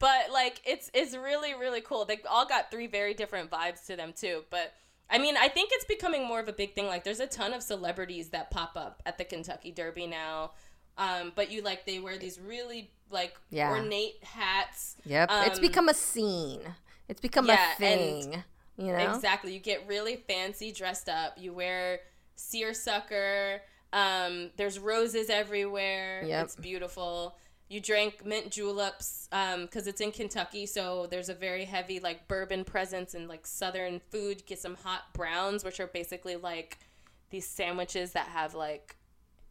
[0.00, 2.04] but like it's it's really really cool.
[2.04, 4.42] They all got three very different vibes to them too.
[4.50, 4.72] But
[5.08, 6.86] I mean, I think it's becoming more of a big thing.
[6.86, 10.52] Like there's a ton of celebrities that pop up at the Kentucky Derby now.
[10.98, 13.70] Um, but you like they wear these really like yeah.
[13.70, 14.96] ornate hats.
[15.04, 16.60] Yep, um, it's become a scene.
[17.08, 18.42] It's become yeah, a thing.
[18.78, 19.52] you know exactly.
[19.52, 21.36] You get really fancy dressed up.
[21.38, 22.00] You wear
[22.36, 23.60] seersucker.
[23.92, 26.22] Um, there's roses everywhere.
[26.24, 26.44] Yep.
[26.44, 27.36] It's beautiful
[27.70, 32.26] you drank mint juleps because um, it's in Kentucky, so there's a very heavy like
[32.26, 34.44] bourbon presence and like southern food.
[34.44, 36.78] Get some hot browns, which are basically like
[37.30, 38.96] these sandwiches that have like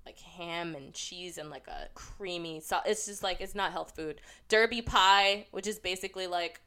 [0.06, 3.94] like ham and cheese and like a creamy so it's just like it's not health
[3.96, 6.62] food derby pie which is basically like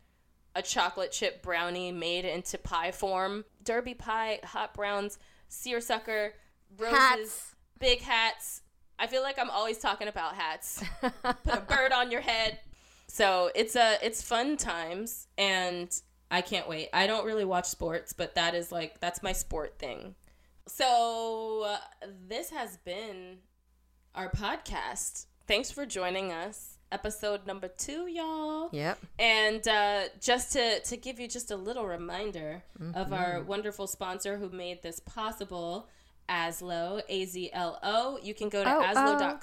[0.54, 6.34] a chocolate chip brownie made into pie form derby pie hot browns seersucker
[6.78, 7.54] roses hats.
[7.80, 8.61] big hats
[9.02, 10.80] I feel like I'm always talking about hats.
[11.00, 12.60] Put a bird on your head.
[13.08, 15.92] So it's a it's fun times and
[16.30, 16.88] I can't wait.
[16.92, 20.14] I don't really watch sports, but that is like that's my sport thing.
[20.68, 23.38] So uh, this has been
[24.14, 25.26] our podcast.
[25.48, 26.78] Thanks for joining us.
[26.92, 28.68] episode number two, y'all.
[28.70, 28.98] Yep.
[29.18, 32.96] And uh, just to, to give you just a little reminder mm-hmm.
[32.96, 35.88] of our wonderful sponsor who made this possible,
[36.28, 38.18] Azlo, A Z L O.
[38.22, 39.34] You can go to oh, uh...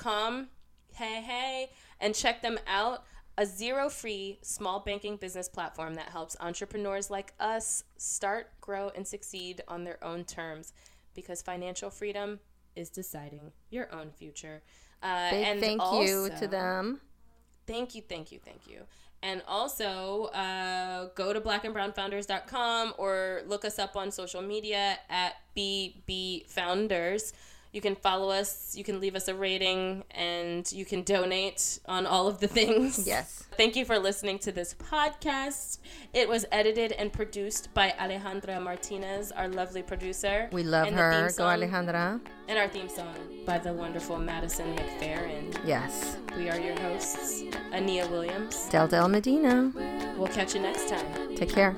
[0.93, 3.03] hey, hey, and check them out.
[3.38, 9.07] A zero free small banking business platform that helps entrepreneurs like us start, grow, and
[9.07, 10.73] succeed on their own terms
[11.15, 12.39] because financial freedom
[12.75, 14.61] is deciding your own future.
[15.01, 16.99] Uh, Big and thank also, you to them.
[17.65, 18.82] Thank you, thank you, thank you.
[19.22, 26.47] And also, uh, go to blackandbrownfounders.com or look us up on social media at BB
[26.47, 27.34] Founders.
[27.72, 32.07] You can follow us, you can leave us a rating, and you can donate on
[32.07, 32.99] all of the things.
[33.09, 33.43] Yes.
[33.57, 35.80] Thank you for listening to this podcast.
[36.13, 40.47] It was edited and produced by Alejandra Martinez, our lovely producer.
[40.51, 41.30] We love her.
[41.36, 42.22] Go, Alejandra.
[42.47, 43.15] And our theme song
[43.45, 45.57] by the wonderful Madison McFerrin.
[45.65, 46.17] Yes.
[46.38, 47.41] We are your hosts,
[47.72, 48.67] Aniyia Williams.
[48.70, 49.72] Del Del Medina.
[50.17, 51.36] We'll catch you next time.
[51.36, 51.76] Take care.